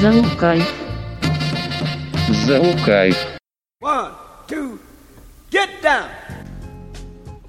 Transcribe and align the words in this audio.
Залукай. 0.00 0.62
Залукай. 2.46 3.14
One, 3.80 4.12
two, 4.46 4.78
get 5.50 5.68
down. 5.82 6.08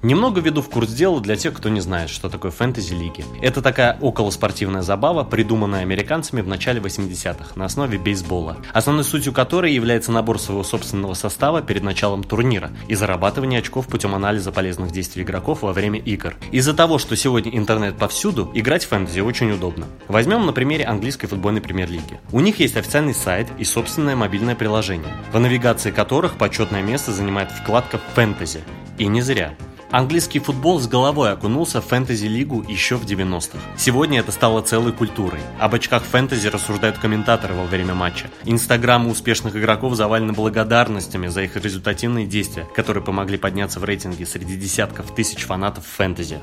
Немного 0.01 0.39
веду 0.39 0.61
в 0.61 0.69
курс 0.69 0.93
дела 0.93 1.19
для 1.19 1.35
тех, 1.35 1.53
кто 1.53 1.67
не 1.67 1.81
знает, 1.81 2.09
что 2.09 2.29
такое 2.29 2.51
фэнтези-лиги. 2.51 3.25
Это 3.41 3.61
такая 3.61 3.97
околоспортивная 3.99 4.81
забава, 4.81 5.25
придуманная 5.25 5.81
американцами 5.81 6.39
в 6.39 6.47
начале 6.47 6.79
80-х 6.79 7.51
на 7.55 7.65
основе 7.65 7.97
бейсбола, 7.97 8.55
основной 8.71 9.03
сутью 9.03 9.33
которой 9.33 9.73
является 9.73 10.13
набор 10.13 10.39
своего 10.39 10.63
собственного 10.63 11.15
состава 11.15 11.61
перед 11.61 11.83
началом 11.83 12.23
турнира 12.23 12.71
и 12.87 12.95
зарабатывание 12.95 13.59
очков 13.59 13.87
путем 13.87 14.15
анализа 14.15 14.53
полезных 14.53 14.91
действий 14.91 15.23
игроков 15.23 15.63
во 15.63 15.73
время 15.73 15.99
игр. 15.99 16.33
Из-за 16.51 16.73
того, 16.73 16.97
что 16.97 17.17
сегодня 17.17 17.57
интернет 17.57 17.97
повсюду, 17.97 18.49
играть 18.53 18.85
в 18.85 18.87
фэнтези 18.87 19.19
очень 19.19 19.51
удобно. 19.51 19.87
Возьмем 20.07 20.45
на 20.45 20.53
примере 20.53 20.85
английской 20.85 21.27
футбольной 21.27 21.59
премьер-лиги. 21.59 22.21
У 22.31 22.39
них 22.39 22.61
есть 22.61 22.77
официальный 22.77 23.13
сайт 23.13 23.49
и 23.57 23.65
собственное 23.65 24.15
мобильное 24.15 24.55
приложение, 24.55 25.13
в 25.33 25.39
навигации 25.39 25.91
которых 25.91 26.37
почетное 26.37 26.83
место 26.83 27.11
занимает 27.11 27.51
вкладка 27.51 27.99
«Фэнтези». 28.15 28.61
И 28.97 29.07
не 29.07 29.21
зря. 29.21 29.55
Английский 29.91 30.37
футбол 30.37 30.79
с 30.79 30.87
головой 30.87 31.31
окунулся 31.31 31.81
в 31.81 31.85
фэнтези-лигу 31.87 32.63
еще 32.67 32.95
в 32.95 33.05
90-х. 33.05 33.57
Сегодня 33.75 34.19
это 34.19 34.31
стало 34.31 34.61
целой 34.61 34.93
культурой. 34.93 35.39
Об 35.59 35.73
очках 35.73 36.03
фэнтези 36.03 36.47
рассуждают 36.47 36.99
комментаторы 36.99 37.55
во 37.55 37.63
время 37.63 37.95
матча. 37.95 38.29
Инстаграмы 38.45 39.09
успешных 39.09 39.55
игроков 39.55 39.95
завалены 39.95 40.33
благодарностями 40.33 41.25
за 41.25 41.41
их 41.41 41.55
результативные 41.55 42.27
действия, 42.27 42.67
которые 42.75 43.03
помогли 43.03 43.39
подняться 43.39 43.79
в 43.79 43.83
рейтинге 43.83 44.27
среди 44.27 44.57
десятков 44.57 45.15
тысяч 45.15 45.43
фанатов 45.43 45.87
фэнтези. 45.87 46.37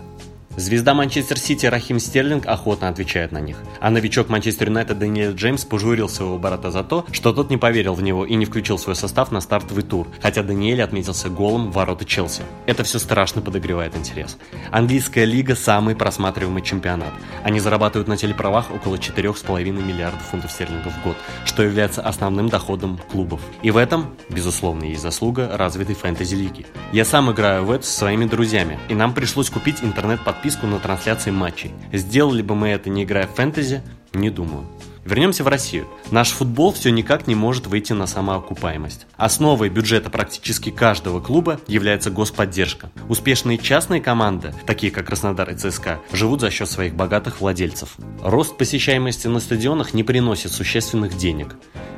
Звезда 0.56 0.94
Манчестер 0.94 1.38
Сити 1.38 1.66
Рахим 1.66 2.00
Стерлинг 2.00 2.46
охотно 2.46 2.88
отвечает 2.88 3.30
на 3.30 3.42
них. 3.42 3.58
А 3.78 3.90
новичок 3.90 4.30
Манчестер 4.30 4.68
Юнайтед 4.68 4.98
Даниэль 4.98 5.34
Джеймс 5.34 5.66
пожурил 5.66 6.08
своего 6.08 6.38
брата 6.38 6.70
за 6.70 6.82
то, 6.82 7.04
что 7.12 7.34
тот 7.34 7.50
не 7.50 7.58
поверил 7.58 7.92
в 7.92 8.02
него 8.02 8.24
и 8.24 8.34
не 8.36 8.46
включил 8.46 8.78
свой 8.78 8.96
состав 8.96 9.30
на 9.30 9.42
стартовый 9.42 9.84
тур, 9.84 10.08
хотя 10.22 10.42
Даниэль 10.42 10.82
отметился 10.82 11.28
голом 11.28 11.70
в 11.70 11.74
ворота 11.74 12.06
Челси. 12.06 12.40
Это 12.64 12.84
все 12.84 12.98
страшно 12.98 13.42
подогревает 13.42 13.94
интерес. 13.98 14.38
Английская 14.70 15.26
лига– 15.26 15.54
самый 15.56 15.94
просматриваемый 15.94 16.62
чемпионат. 16.62 17.12
Они 17.44 17.60
зарабатывают 17.60 18.08
на 18.08 18.16
телеправах 18.16 18.70
около 18.74 18.96
4,5 18.96 19.62
миллиардов 19.70 20.22
фунтов 20.22 20.50
стерлингов 20.50 20.94
в 20.94 21.04
год, 21.04 21.16
что 21.44 21.64
является 21.64 22.00
основным 22.00 22.48
доходом 22.48 22.98
клубов. 23.12 23.42
И 23.60 23.70
в 23.70 23.76
этом, 23.76 24.16
безусловно, 24.30 24.84
есть 24.84 25.02
заслуга 25.02 25.54
развитой 25.54 25.96
фэнтези-лиги. 25.96 26.64
Я 26.92 27.04
сам 27.04 27.30
играю 27.30 27.66
в 27.66 27.70
это 27.70 27.84
со 27.84 27.92
своими 27.92 28.24
друзьями, 28.24 28.78
и 28.88 28.94
нам 28.94 29.12
пришлось 29.12 29.50
купить 29.50 29.82
интернет-подписку 29.82 30.45
подписку 30.46 30.68
на 30.68 30.78
трансляции 30.78 31.32
матчей. 31.32 31.72
Сделали 31.92 32.40
бы 32.40 32.54
мы 32.54 32.68
это, 32.68 32.88
не 32.88 33.02
играя 33.02 33.26
в 33.26 33.34
фэнтези? 33.34 33.82
Не 34.12 34.30
думаю. 34.30 34.64
Вернемся 35.04 35.42
в 35.42 35.48
Россию. 35.48 35.88
Наш 36.12 36.30
футбол 36.30 36.72
все 36.72 36.90
никак 36.90 37.26
не 37.26 37.34
может 37.34 37.66
выйти 37.66 37.94
на 37.94 38.06
самоокупаемость. 38.06 39.06
Основой 39.16 39.70
бюджета 39.70 40.08
практически 40.08 40.70
каждого 40.70 41.20
клуба 41.20 41.60
является 41.66 42.12
господдержка. 42.12 42.92
Успешные 43.08 43.58
частные 43.58 44.00
команды, 44.00 44.54
такие 44.66 44.92
как 44.92 45.06
Краснодар 45.06 45.50
и 45.50 45.56
ЦСКА, 45.56 45.98
живут 46.12 46.42
за 46.42 46.52
счет 46.52 46.70
своих 46.70 46.94
богатых 46.94 47.40
владельцев. 47.40 47.96
Рост 48.22 48.56
посещаемости 48.56 49.26
на 49.26 49.40
стадионах 49.40 49.94
не 49.94 50.04
приносит 50.04 50.52
существенных 50.52 51.16
денег. 51.16 51.56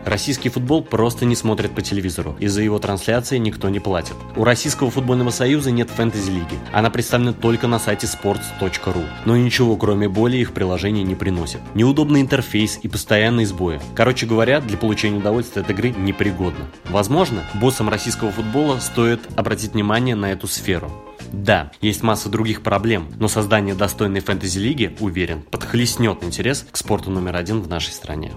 Российский 0.09 0.49
футбол 0.49 0.83
просто 0.83 1.27
не 1.27 1.37
смотрят 1.37 1.73
по 1.73 1.83
телевизору, 1.83 2.35
и 2.41 2.47
за 2.47 2.63
его 2.63 2.79
трансляции 2.79 3.37
никто 3.37 3.69
не 3.69 3.79
платит. 3.79 4.15
У 4.37 4.45
Российского 4.45 4.91
футбольного 4.91 5.29
союза 5.29 5.71
нет 5.71 5.91
фэнтези-лиги, 5.91 6.59
она 6.73 6.89
представлена 6.89 7.35
только 7.35 7.67
на 7.67 7.79
сайте 7.79 8.07
sports.ru, 8.07 9.07
но 9.27 9.37
ничего 9.37 9.77
кроме 9.77 10.09
боли 10.09 10.39
их 10.39 10.55
приложение 10.55 11.05
не 11.05 11.15
приносит. 11.15 11.61
Неудобный 11.75 12.23
интерфейс 12.23 12.79
и 12.83 12.89
постоянные 12.89 13.45
сбои. 13.47 13.83
Короче 13.95 14.25
говоря, 14.25 14.61
для 14.61 14.79
получения 14.79 15.19
удовольствия 15.19 15.61
от 15.61 15.69
игры 15.69 15.91
непригодно. 15.91 16.65
Возможно, 16.87 17.45
боссам 17.53 17.91
российского 17.91 18.31
футбола 18.31 18.79
стоит 18.79 19.21
обратить 19.37 19.75
внимание 19.75 20.15
на 20.15 20.33
эту 20.33 20.47
сферу. 20.47 20.91
Да, 21.33 21.71
есть 21.83 22.03
масса 22.03 22.31
других 22.31 22.63
проблем, 22.63 23.09
но 23.19 23.29
создание 23.29 23.75
достойной 23.75 24.21
фэнтези-лиги, 24.21 24.97
уверен, 25.01 25.43
подхлестнет 25.43 26.25
интерес 26.25 26.67
к 26.71 26.79
спорту 26.79 27.11
номер 27.11 27.37
один 27.37 27.61
в 27.61 27.69
нашей 27.69 27.93
стране. 27.93 28.33